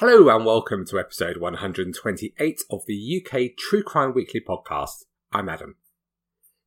[0.00, 5.04] Hello and welcome to episode 128 of the UK True Crime Weekly podcast.
[5.30, 5.76] I'm Adam.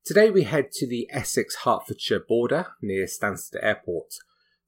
[0.05, 4.13] Today we head to the Essex Hertfordshire border near Stansted Airport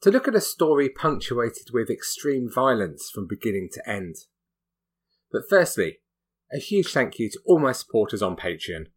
[0.02, 4.16] to look at a story punctuated with extreme violence from beginning to end.
[5.32, 6.00] But firstly,
[6.52, 8.88] a huge thank you to all my supporters on Patreon,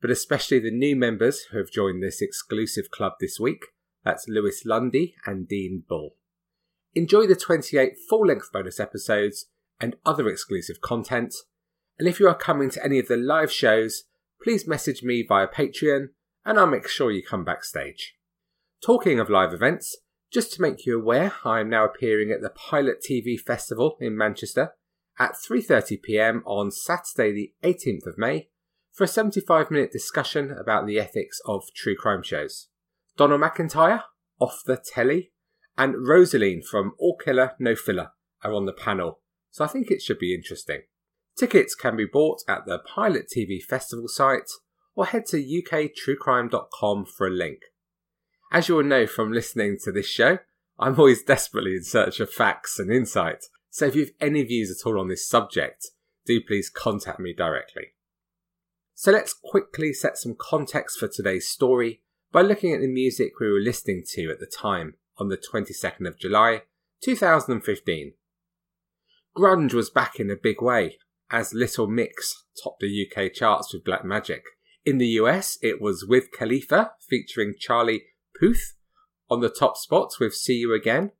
[0.00, 3.66] but especially the new members who have joined this exclusive club this week.
[4.06, 6.14] That's Lewis Lundy and Dean Bull.
[6.94, 9.46] Enjoy the 28 full length bonus episodes
[9.80, 11.34] and other exclusive content.
[11.98, 14.04] And if you are coming to any of the live shows,
[14.42, 16.08] please message me via Patreon
[16.44, 18.14] and I'll make sure you come backstage.
[18.84, 19.96] Talking of live events,
[20.32, 24.16] just to make you aware, I am now appearing at the Pilot TV Festival in
[24.16, 24.74] Manchester
[25.18, 26.42] at 3:30 p.m.
[26.46, 28.48] on Saturday the 18th of May
[28.92, 32.68] for a 75 minute discussion about the ethics of true crime shows.
[33.16, 34.04] Donal MacIntyre,
[34.38, 35.32] off the telly,
[35.78, 38.10] and Rosaline from All Killer No Filler
[38.42, 40.82] are on the panel, so I think it should be interesting.
[41.38, 44.50] Tickets can be bought at the Pilot TV Festival site
[44.96, 47.60] or head to uktruecrime.com for a link.
[48.50, 50.38] As you will know from listening to this show,
[50.80, 54.70] I'm always desperately in search of facts and insight, so if you have any views
[54.70, 55.86] at all on this subject,
[56.26, 57.94] do please contact me directly.
[58.94, 63.48] So let's quickly set some context for today's story by looking at the music we
[63.48, 66.62] were listening to at the time on the 22nd of July
[67.02, 68.14] 2015.
[69.36, 70.98] Grunge was back in a big way
[71.30, 74.44] as Little Mix topped the UK charts with Black Magic.
[74.84, 78.04] In the US, it was Wiz Khalifa featuring Charlie
[78.38, 78.74] Puth
[79.30, 81.12] on the top spots with See You Again.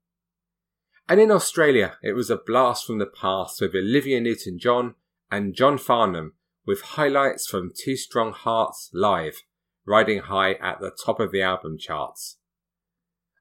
[1.09, 4.95] And in Australia, it was a blast from the past with Olivia Newton John
[5.31, 6.35] and John Farnham
[6.67, 9.43] with highlights from Two Strong Hearts live,
[9.87, 12.37] riding high at the top of the album charts.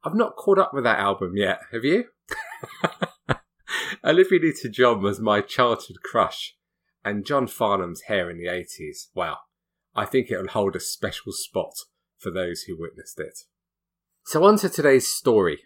[0.07, 2.05] I've not caught up with that album yet, have you?
[4.05, 6.55] Olivia Newton John was my childhood crush,
[7.03, 9.39] and John Farnham's hair in the 80s, wow,
[9.93, 11.73] I think it'll hold a special spot
[12.17, 13.39] for those who witnessed it.
[14.23, 15.63] So, on to today's story.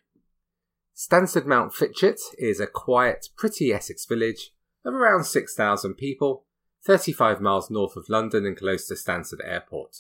[0.97, 4.53] Stansted Mountfitchet is a quiet, pretty Essex village
[4.83, 6.47] of around 6,000 people,
[6.83, 9.97] 35 miles north of London and close to Stansted Airport.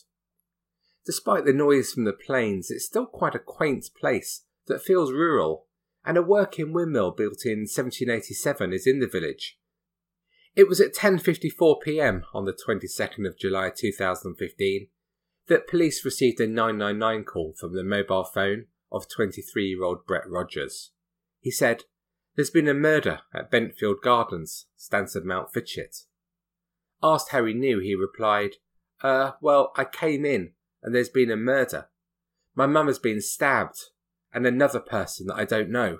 [1.05, 5.67] Despite the noise from the planes, it's still quite a quaint place that feels rural,
[6.05, 9.57] and a working windmill built in 1787 is in the village.
[10.55, 12.25] It was at 10:54 p.m.
[12.33, 14.87] on the 22nd of July 2015
[15.47, 20.91] that police received a 999 call from the mobile phone of 23-year-old Brett Rogers.
[21.39, 21.85] He said,
[22.35, 26.05] "There's been a murder at Bentfield Gardens, Stansted Mountfitchet."
[27.01, 28.57] Asked how he knew, he replied,
[29.01, 31.89] "Uh, well, I came in and there's been a murder.
[32.55, 33.79] My mum has been stabbed,
[34.33, 35.99] and another person that I don't know.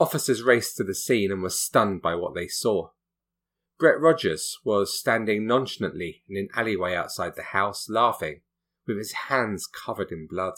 [0.00, 2.90] Officers raced to the scene and were stunned by what they saw.
[3.78, 8.40] Brett Rogers was standing nonchalantly in an alleyway outside the house, laughing,
[8.86, 10.54] with his hands covered in blood.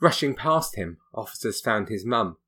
[0.00, 2.38] Rushing past him, officers found his mum,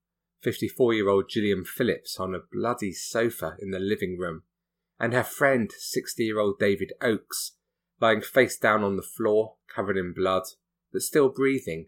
[0.43, 4.43] 54 year old Gillian Phillips, on a bloody sofa in the living room,
[4.99, 7.53] and her friend, 60 year old David Oakes,
[8.05, 10.43] lying face down on the floor, covered in blood,
[10.93, 11.87] but still breathing,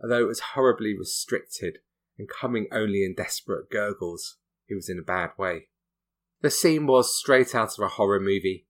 [0.00, 1.78] although it was horribly restricted
[2.16, 4.36] and coming only in desperate gurgles.
[4.66, 5.66] He was in a bad way.
[6.42, 8.68] The scene was straight out of a horror movie,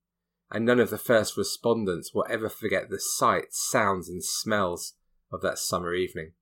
[0.50, 4.94] and none of the first respondents will ever forget the sights, sounds, and smells
[5.30, 6.32] of that summer evening.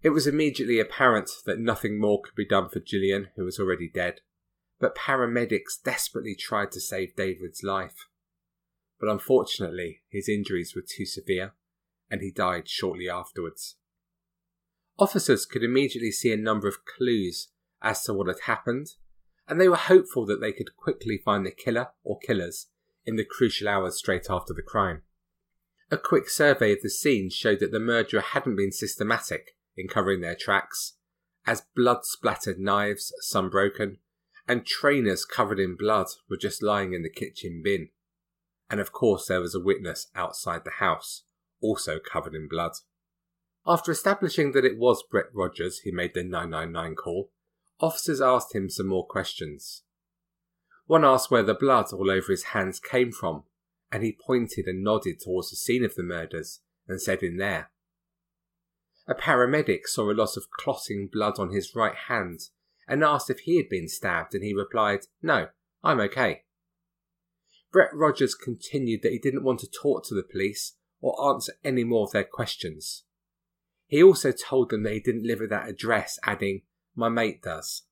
[0.00, 3.90] It was immediately apparent that nothing more could be done for Gillian, who was already
[3.92, 4.20] dead,
[4.78, 8.06] but paramedics desperately tried to save David's life.
[8.98, 11.52] But unfortunately, his injuries were too severe,
[12.10, 13.76] and he died shortly afterwards.
[14.98, 17.48] Officers could immediately see a number of clues
[17.82, 18.88] as to what had happened,
[19.46, 22.68] and they were hopeful that they could quickly find the killer or killers
[23.04, 25.02] in the crucial hours straight after the crime.
[25.90, 30.20] A quick survey of the scene showed that the murderer hadn't been systematic in covering
[30.20, 30.94] their tracks,
[31.46, 33.98] as blood splattered knives, some broken,
[34.48, 37.90] and trainers covered in blood were just lying in the kitchen bin.
[38.70, 41.22] And of course, there was a witness outside the house,
[41.60, 42.72] also covered in blood.
[43.66, 47.30] After establishing that it was Brett Rogers who made the 999 call,
[47.80, 49.82] officers asked him some more questions.
[50.86, 53.44] One asked where the blood all over his hands came from,
[53.90, 57.70] and he pointed and nodded towards the scene of the murders and said in there.
[59.08, 62.40] A paramedic saw a lot of clotting blood on his right hand
[62.88, 65.48] and asked if he had been stabbed, and he replied, No,
[65.82, 66.42] I'm okay.
[67.76, 71.84] Brett Rogers continued that he didn't want to talk to the police or answer any
[71.84, 73.04] more of their questions.
[73.86, 76.62] He also told them that he didn't live at that address, adding,
[76.94, 77.82] My mate does.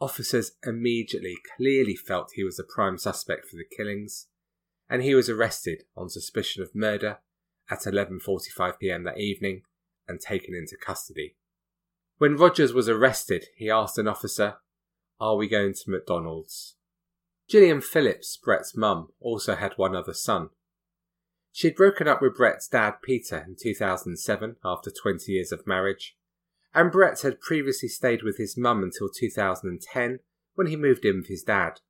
[0.00, 4.28] Officers immediately clearly felt he was a prime suspect for the killings,
[4.88, 7.18] and he was arrested on suspicion of murder
[7.68, 9.02] at 11:45 p.m.
[9.02, 9.62] that evening
[10.06, 11.34] and taken into custody.
[12.18, 14.58] When Rogers was arrested, he asked an officer,
[15.18, 16.76] "Are we going to McDonald's?"
[17.48, 20.50] Gillian Phillips, Brett's mum, also had one other son.
[21.50, 26.16] She had broken up with Brett's dad, Peter, in 2007 after 20 years of marriage,
[26.74, 30.20] and Brett had previously stayed with his mum until 2010
[30.54, 31.80] when he moved in with his dad.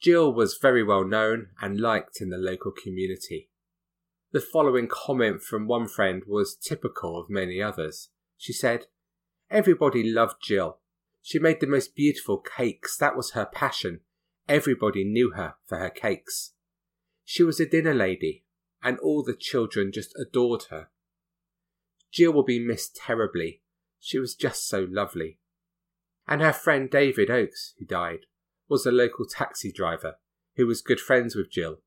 [0.00, 3.48] Jill was very well known and liked in the local community.
[4.32, 8.10] The following comment from one friend was typical of many others.
[8.36, 8.86] She said,
[9.50, 10.80] Everybody loved Jill.
[11.22, 12.96] She made the most beautiful cakes.
[12.96, 14.00] That was her passion.
[14.48, 16.52] Everybody knew her for her cakes.
[17.24, 18.44] She was a dinner lady,
[18.82, 20.88] and all the children just adored her.
[22.12, 23.62] Jill will be missed terribly.
[23.98, 25.38] She was just so lovely.
[26.28, 28.20] And her friend David Oakes, who died,
[28.68, 30.16] was a local taxi driver
[30.56, 31.80] who was good friends with Jill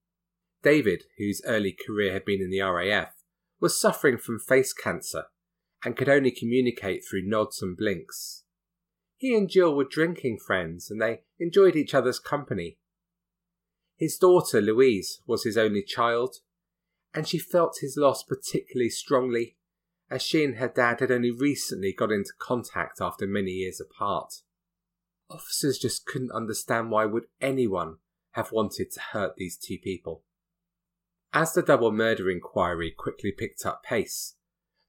[0.62, 3.14] David, whose early career had been in the RAF,
[3.60, 5.26] was suffering from face cancer
[5.84, 8.44] and could only communicate through nods and blinks.
[9.19, 12.77] He and Jill were drinking friends and they enjoyed each other's company.
[13.98, 16.38] His daughter, Louise, was his only child,
[17.13, 19.57] and she felt his loss particularly strongly
[20.10, 24.36] as she and her dad had only recently got into contact after many years apart.
[25.30, 27.98] Officers just couldn't understand why would anyone
[28.31, 30.24] have wanted to hurt these two people.
[31.33, 34.36] As the double murder inquiry quickly picked up pace,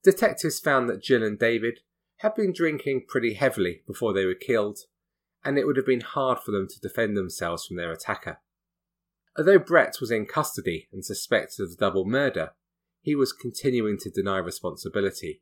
[0.05, 1.81] detectives found that Jill and David
[2.21, 4.81] had been drinking pretty heavily before they were killed,
[5.43, 8.41] and it would have been hard for them to defend themselves from their attacker.
[9.39, 12.51] Although Brett was in custody and suspected of the double murder,
[13.01, 15.41] he was continuing to deny responsibility.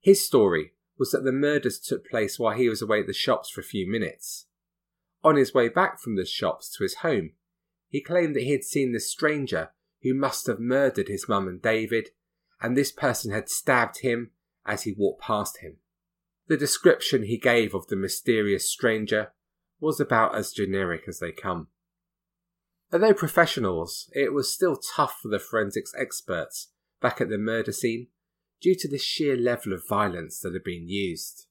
[0.00, 3.48] His story was that the murders took place while he was away at the shops
[3.48, 4.46] for a few minutes.
[5.22, 7.32] On his way back from the shops to his home,
[7.88, 9.70] he claimed that he had seen the stranger
[10.02, 12.10] who must have murdered his mum and David,
[12.60, 14.32] and this person had stabbed him
[14.66, 15.76] as he walked past him.
[16.46, 19.32] The description he gave of the mysterious stranger
[19.80, 21.68] was about as generic as they come.
[22.92, 26.68] Although professionals, it was still tough for the forensics experts
[27.00, 28.08] back at the murder scene
[28.60, 31.46] due to the sheer level of violence that had been used.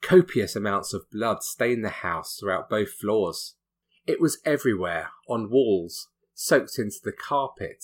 [0.00, 3.54] Copious amounts of blood stained the house throughout both floors,
[4.06, 7.82] it was everywhere, on walls, soaked into the carpet,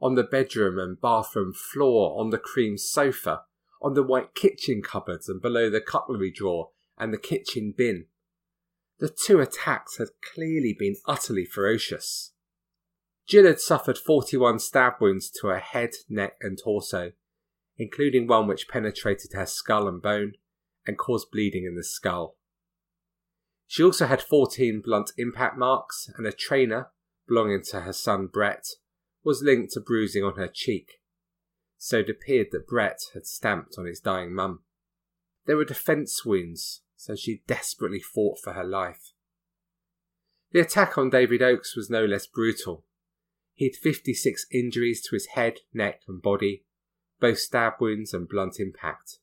[0.00, 3.42] on the bedroom and bathroom floor, on the cream sofa,
[3.82, 8.06] on the white kitchen cupboards and below the cutlery drawer and the kitchen bin.
[8.98, 12.32] The two attacks had clearly been utterly ferocious.
[13.26, 17.12] Jill had suffered 41 stab wounds to her head, neck, and torso,
[17.76, 20.34] including one which penetrated her skull and bone
[20.86, 22.36] and caused bleeding in the skull.
[23.66, 26.90] She also had 14 blunt impact marks, and a trainer,
[27.26, 28.66] belonging to her son Brett,
[29.24, 31.00] was linked to bruising on her cheek.
[31.84, 34.60] So it appeared that Brett had stamped on his dying mum.
[35.46, 39.14] There were defence wounds, so she desperately fought for her life.
[40.52, 42.84] The attack on David Oakes was no less brutal.
[43.52, 46.62] He had 56 injuries to his head, neck, and body,
[47.18, 49.18] both stab wounds and blunt impact.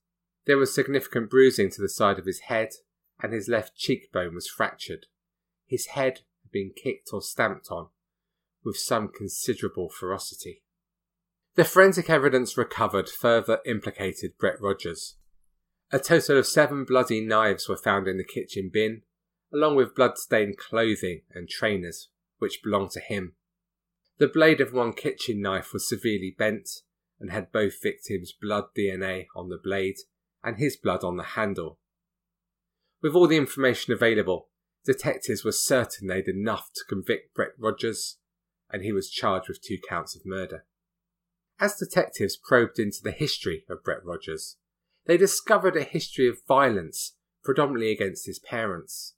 [0.46, 2.72] There was significant bruising to the side of his head,
[3.24, 5.06] and his left cheekbone was fractured.
[5.66, 7.88] His head had been kicked or stamped on,
[8.66, 10.62] with some considerable ferocity.
[11.60, 15.18] The forensic evidence recovered further implicated Brett Rogers.
[15.92, 19.01] A total of seven bloody knives were found in the kitchen bin,
[19.54, 23.36] along with blood-stained clothing and trainers, which belonged to him.
[24.20, 26.70] The blade of one kitchen knife was severely bent
[27.20, 29.98] and had both victims' blood DNA on the blade
[30.42, 31.78] and his blood on the handle,
[33.01, 34.48] with all the information available,
[34.86, 38.18] detectives were certain they'd enough to convict Brett Rogers,
[38.70, 40.63] and he was charged with two counts of murder.
[41.60, 44.56] As detectives probed into the history of Brett Rogers,
[45.06, 49.16] they discovered a history of violence, predominantly against his parents.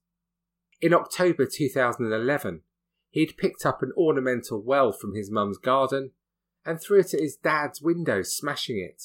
[0.82, 2.62] In October 2011,
[3.12, 6.12] he'd picked up an ornamental well from his mum's garden
[6.66, 9.04] and threw it at his dad's window, smashing it.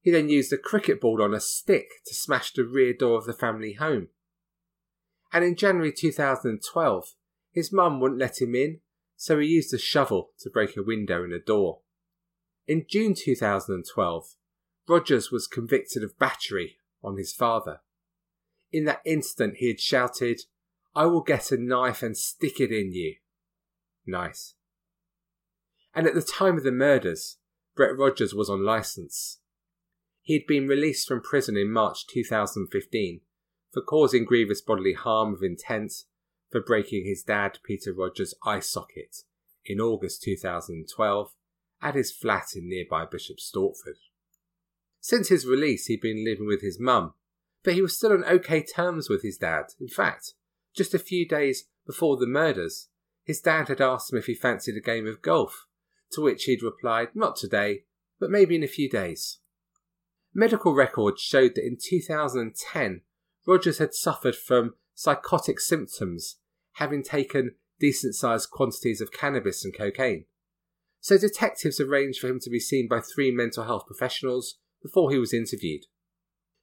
[0.00, 3.26] He then used a cricket ball on a stick to smash the rear door of
[3.26, 4.08] the family home.
[5.34, 7.14] And in January 2012,
[7.52, 8.80] his mum wouldn't let him in,
[9.16, 11.81] so he used a shovel to break a window and a door.
[12.72, 14.34] In June 2012,
[14.88, 17.80] Rogers was convicted of battery on his father.
[18.72, 20.40] In that instant, he had shouted,
[20.94, 23.16] I will get a knife and stick it in you.
[24.06, 24.54] Nice.
[25.94, 27.36] And at the time of the murders,
[27.76, 29.40] Brett Rogers was on licence.
[30.22, 33.20] He had been released from prison in March 2015
[33.70, 35.92] for causing grievous bodily harm with intent
[36.50, 39.24] for breaking his dad Peter Rogers' eye socket
[39.66, 41.34] in August 2012
[41.82, 43.98] at his flat in nearby Bishop Stortford.
[45.00, 47.14] Since his release, he'd been living with his mum,
[47.64, 49.66] but he was still on okay terms with his dad.
[49.80, 50.34] In fact,
[50.74, 52.88] just a few days before the murders,
[53.24, 55.66] his dad had asked him if he fancied a game of golf,
[56.12, 57.84] to which he'd replied, Not today,
[58.20, 59.38] but maybe in a few days.
[60.34, 63.02] Medical records showed that in 2010,
[63.46, 66.36] Rogers had suffered from psychotic symptoms,
[66.74, 70.24] having taken decent sized quantities of cannabis and cocaine.
[71.02, 75.18] So detectives arranged for him to be seen by three mental health professionals before he
[75.18, 75.82] was interviewed.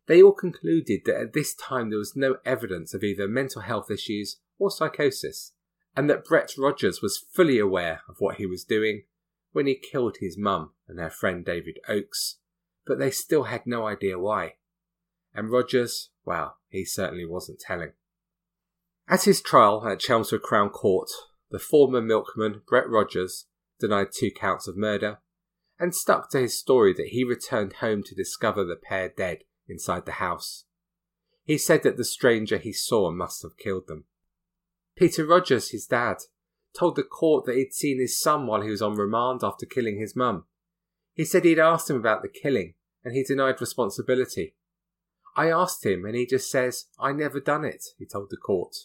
[0.07, 3.91] They all concluded that at this time there was no evidence of either mental health
[3.91, 5.51] issues or psychosis,
[5.95, 9.03] and that Brett Rogers was fully aware of what he was doing
[9.51, 12.37] when he killed his mum and her friend David Oakes,
[12.85, 14.53] but they still had no idea why.
[15.33, 17.91] And Rogers, well, he certainly wasn't telling.
[19.05, 21.09] At his trial at Chelmsford Crown Court,
[21.51, 23.45] the former milkman Brett Rogers
[23.79, 25.19] denied two counts of murder
[25.79, 30.05] and stuck to his story that he returned home to discover the pair dead inside
[30.05, 30.65] the house.
[31.43, 34.03] He said that the stranger he saw must have killed them.
[34.95, 36.17] Peter Rogers, his dad,
[36.77, 39.97] told the court that he'd seen his son while he was on remand after killing
[39.97, 40.45] his mum.
[41.13, 44.55] He said he'd asked him about the killing and he denied responsibility.
[45.35, 48.75] I asked him and he just says, I never done it, he told the court.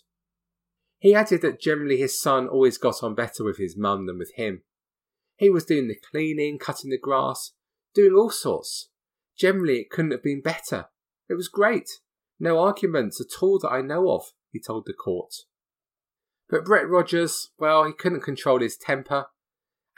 [0.98, 4.32] He added that generally his son always got on better with his mum than with
[4.36, 4.62] him.
[5.36, 7.52] He was doing the cleaning, cutting the grass,
[7.94, 8.90] doing all sorts.
[9.36, 10.86] Generally, it couldn't have been better.
[11.28, 11.88] It was great.
[12.38, 15.34] No arguments at all that I know of, he told the court.
[16.48, 19.26] But Brett Rogers, well, he couldn't control his temper,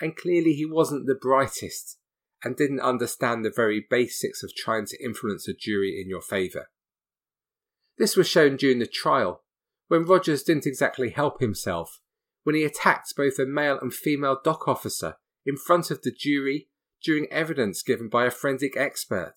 [0.01, 1.99] and clearly he wasn't the brightest
[2.45, 6.69] and didn't understand the very basics of trying to influence a jury in your favour.
[7.99, 9.43] This was shown during the trial,
[9.89, 12.01] when Rogers didn't exactly help himself
[12.47, 15.17] when he attacked both a male and female dock officer
[15.47, 16.69] in front of the jury
[17.03, 19.35] during evidence given by a forensic expert.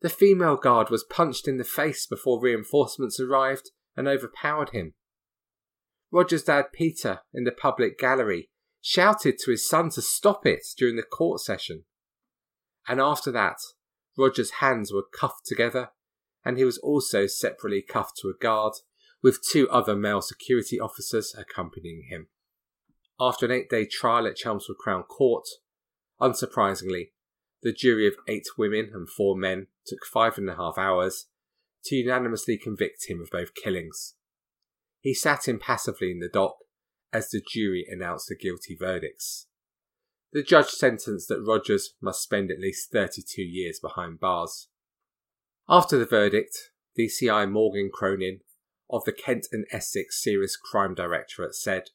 [0.00, 4.94] The female guard was punched in the face before reinforcements arrived and overpowered him.
[6.10, 10.96] Roger's dad Peter, in the public gallery, shouted to his son to stop it during
[10.96, 11.84] the court session.
[12.86, 13.58] And after that,
[14.18, 15.90] Roger's hands were cuffed together,
[16.44, 18.74] and he was also separately cuffed to a guard,
[19.22, 22.26] with two other male security officers accompanying him.
[23.24, 25.46] After an eight day trial at Chelmsford Crown Court,
[26.20, 27.12] unsurprisingly,
[27.62, 31.28] the jury of eight women and four men took five and a half hours
[31.84, 34.16] to unanimously convict him of both killings.
[34.98, 36.56] He sat impassively in the dock
[37.12, 39.46] as the jury announced the guilty verdicts.
[40.32, 44.66] The judge sentenced that Rogers must spend at least 32 years behind bars.
[45.68, 48.40] After the verdict, DCI Morgan Cronin
[48.90, 51.90] of the Kent and Essex Serious Crime Directorate said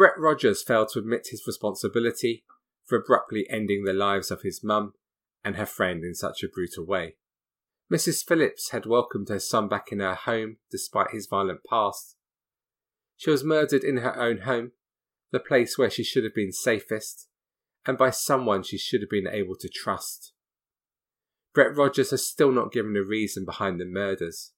[0.00, 2.42] Brett Rogers failed to admit his responsibility
[2.86, 4.94] for abruptly ending the lives of his mum
[5.44, 7.16] and her friend in such a brutal way.
[7.92, 8.24] Mrs.
[8.26, 12.16] Phillips had welcomed her son back in her home despite his violent past,
[13.18, 14.72] she was murdered in her own home,
[15.32, 17.28] the place where she should have been safest,
[17.84, 20.32] and by someone she should have been able to trust.
[21.52, 24.52] Brett Rogers has still not given a reason behind the murders.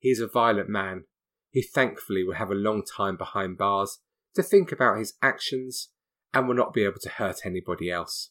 [0.00, 1.04] He is a violent man.
[1.50, 4.00] He thankfully will have a long time behind bars
[4.36, 5.88] to think about his actions
[6.32, 8.30] and will not be able to hurt anybody else.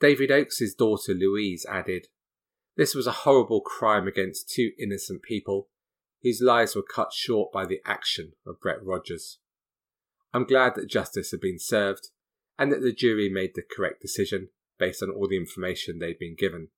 [0.00, 2.08] David Oakes's daughter Louise added,
[2.76, 5.68] This was a horrible crime against two innocent people
[6.22, 9.38] whose lives were cut short by the action of Brett Rogers.
[10.32, 12.08] I'm glad that justice had been served
[12.58, 16.34] and that the jury made the correct decision based on all the information they'd been
[16.36, 16.68] given.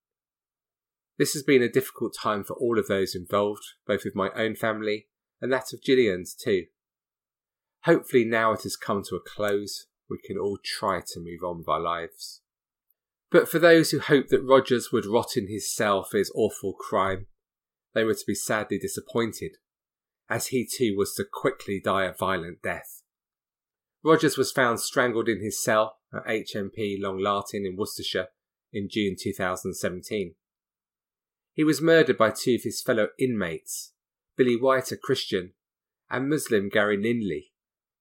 [1.18, 4.54] This has been a difficult time for all of those involved, both with my own
[4.54, 5.06] family
[5.40, 6.66] and that of Gillian's too.
[7.86, 11.58] Hopefully, now it has come to a close, we can all try to move on
[11.58, 12.42] with our lives.
[13.30, 16.72] But for those who hoped that Rogers would rot in his cell for his awful
[16.72, 17.26] crime,
[17.94, 19.52] they were to be sadly disappointed,
[20.28, 23.02] as he too was to quickly die a violent death.
[24.02, 28.28] Rogers was found strangled in his cell at HMP Long Lartin in Worcestershire
[28.72, 30.34] in June 2017.
[31.52, 33.92] He was murdered by two of his fellow inmates,
[34.36, 35.52] Billy White, a Christian,
[36.10, 37.52] and Muslim Gary Linley,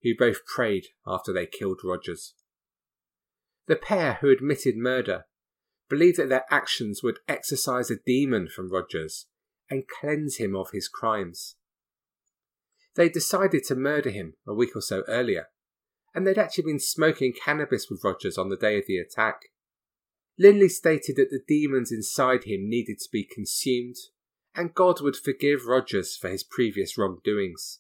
[0.06, 2.36] who both prayed after they killed Rogers.
[3.66, 5.26] The pair who admitted murder
[5.90, 9.26] believed that their actions would exorcise a demon from Rogers
[9.68, 11.56] and cleanse him of his crimes.
[12.96, 15.48] They decided to murder him a week or so earlier,
[16.14, 19.46] and they'd actually been smoking cannabis with Rogers on the day of the attack.
[20.38, 23.96] Linley stated that the demons inside him needed to be consumed,
[24.54, 27.80] and God would forgive Rogers for his previous wrongdoings.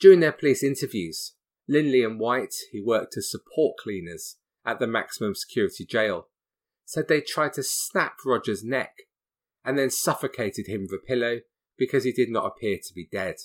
[0.00, 1.34] During their police interviews,
[1.68, 6.28] Linley and White, who worked as support cleaners at the maximum security jail,
[6.84, 9.02] said they tried to snap Rogers' neck
[9.64, 11.40] and then suffocated him with a pillow
[11.76, 13.36] because he did not appear to be dead.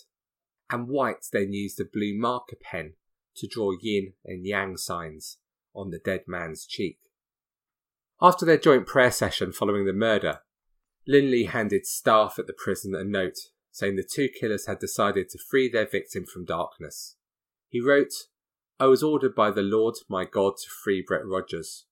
[0.69, 2.93] And White then used a blue marker pen
[3.35, 5.37] to draw yin and yang signs
[5.75, 6.99] on the dead man's cheek.
[8.21, 10.39] After their joint prayer session following the murder,
[11.07, 15.37] Linley handed staff at the prison a note saying the two killers had decided to
[15.49, 17.17] free their victim from darkness.
[17.67, 18.13] He wrote,
[18.79, 21.85] I was ordered by the Lord my God to free Brett Rogers.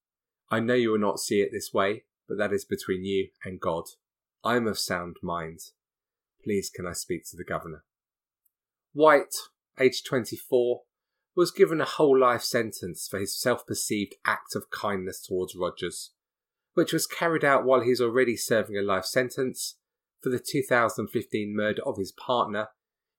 [0.49, 3.59] I know you will not see it this way, but that is between you and
[3.59, 3.85] God.
[4.43, 5.59] I am of sound mind.
[6.43, 7.83] Please can I speak to the governor?
[8.93, 9.35] White,
[9.77, 10.83] aged 24,
[11.35, 16.11] was given a whole life sentence for his self perceived act of kindness towards Rogers
[16.73, 19.75] which was carried out while he was already serving a life sentence
[20.21, 22.67] for the 2015 murder of his partner,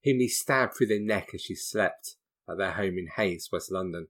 [0.05, 2.17] whom he stabbed through the neck as she slept
[2.49, 4.09] at their home in Hayes, West London.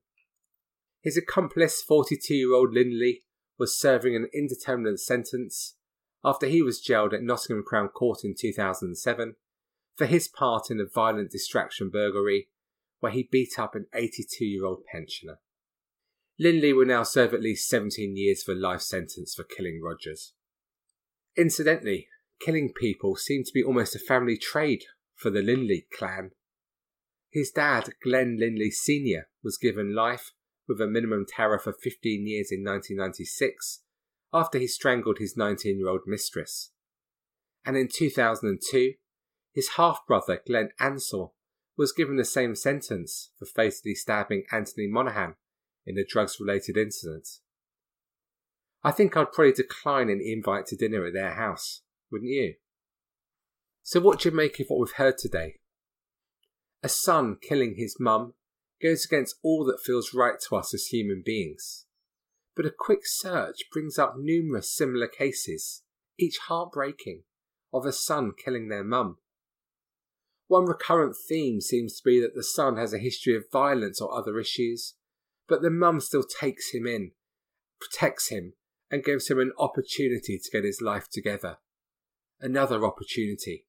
[1.03, 3.25] His accomplice, 42 year old Linley,
[3.59, 5.77] was serving an indeterminate sentence
[6.25, 9.35] after he was jailed at Nottingham Crown Court in 2007
[9.97, 12.49] for his part in a violent distraction burglary
[13.01, 15.39] where he beat up an 82 year old pensioner.
[16.39, 20.33] Linley will now serve at least 17 years for a life sentence for killing Rogers.
[21.37, 22.09] Incidentally,
[22.45, 26.31] killing people seemed to be almost a family trade for the Linley clan.
[27.31, 30.33] His dad, Glenn Linley Sr., was given life
[30.69, 33.81] with a minimum tariff of 15 years in 1996
[34.33, 36.71] after he strangled his 19 year old mistress.
[37.65, 38.95] And in 2002,
[39.53, 41.35] his half brother, Glenn Ansell,
[41.77, 45.35] was given the same sentence for fatally stabbing Anthony Monaghan
[45.87, 47.29] in a drugs related incident.
[48.85, 52.55] I think I'd probably decline an invite to dinner at their house, wouldn't you?
[53.83, 55.57] So, what do you make of what we've heard today?
[56.83, 58.35] A son killing his mum
[58.83, 61.87] goes against all that feels right to us as human beings.
[62.55, 65.83] But a quick search brings up numerous similar cases,
[66.19, 67.23] each heartbreaking,
[67.73, 69.19] of a son killing their mum.
[70.49, 74.15] One recurrent theme seems to be that the son has a history of violence or
[74.15, 74.95] other issues,
[75.49, 77.13] but the mum still takes him in,
[77.81, 78.53] protects him,
[78.91, 81.57] and gives him an opportunity to get his life together.
[82.43, 83.67] Another opportunity.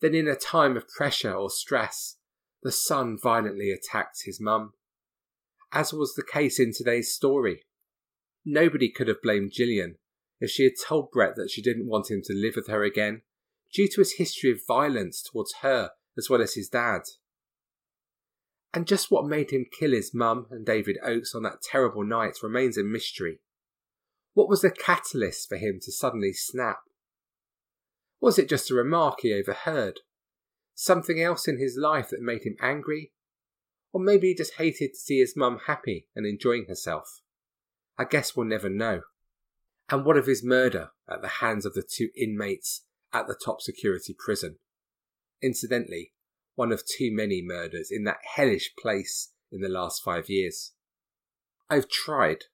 [0.00, 2.16] Then, in a time of pressure or stress,
[2.62, 4.74] the son violently attacks his mum.
[5.72, 7.64] As was the case in today's story.
[8.44, 9.96] Nobody could have blamed Gillian
[10.40, 13.22] if she had told Brett that she didn't want him to live with her again,
[13.72, 17.02] due to his history of violence towards her as well as his dad.
[18.72, 22.38] And just what made him kill his mum and David Oakes on that terrible night
[22.42, 23.40] remains a mystery.
[24.34, 26.78] What was the catalyst for him to suddenly snap?
[28.22, 29.98] Was it just a remark he overheard?
[30.76, 33.10] Something else in his life that made him angry?
[33.92, 37.20] Or maybe he just hated to see his mum happy and enjoying herself?
[37.98, 39.00] I guess we'll never know.
[39.90, 43.60] And what of his murder at the hands of the two inmates at the top
[43.60, 44.58] security prison?
[45.42, 46.12] Incidentally,
[46.54, 50.74] one of too many murders in that hellish place in the last five years.
[51.68, 52.44] I've tried,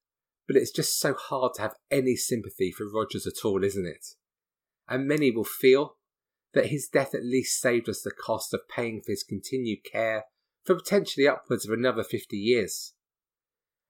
[0.47, 4.07] but it's just so hard to have any sympathy for Rogers at all, isn't it?
[4.89, 5.97] And many will feel
[6.55, 10.25] that his death at least saved us the cost of paying for his continued care
[10.65, 12.95] for potentially upwards of another 50 years.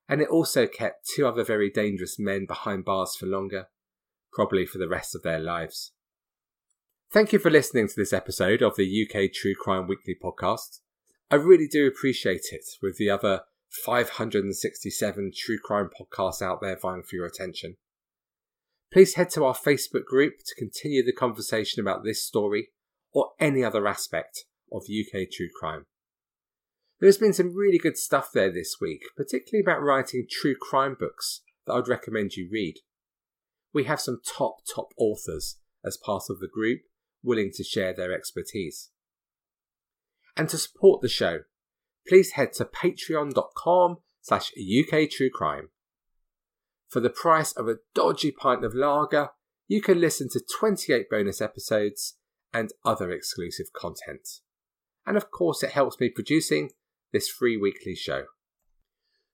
[0.07, 3.67] And it also kept two other very dangerous men behind bars for longer,
[4.33, 5.91] probably for the rest of their lives.
[7.11, 10.79] Thank you for listening to this episode of the UK True Crime Weekly podcast.
[11.31, 13.41] I really do appreciate it with the other
[13.85, 17.77] 567 true crime podcasts out there vying for your attention.
[18.91, 22.69] Please head to our Facebook group to continue the conversation about this story
[23.11, 25.85] or any other aspect of UK true crime.
[26.99, 31.41] There's been some really good stuff there this week, particularly about writing true crime books
[31.65, 32.75] that I'd recommend you read.
[33.73, 36.81] We have some top, top authors as part of the group,
[37.23, 38.89] willing to share their expertise.
[40.35, 41.39] And to support the show,
[42.07, 45.67] please head to patreon.com slash uktruecrime.
[46.89, 49.29] For the price of a dodgy pint of lager,
[49.67, 52.15] you can listen to 28 bonus episodes
[52.51, 54.27] and other exclusive content.
[55.05, 56.71] And of course, it helps me producing
[57.13, 58.23] this free weekly show.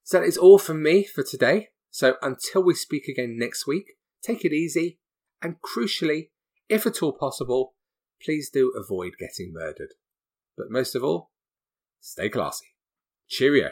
[0.04, 1.70] So that is all from me for today.
[1.90, 5.00] So until we speak again next week, take it easy
[5.42, 6.30] and crucially,
[6.68, 7.76] if at all possible,
[8.22, 9.94] please do avoid getting murdered.
[10.58, 11.32] But most of all,
[12.02, 12.76] stay classy.
[13.28, 13.72] Cheerio.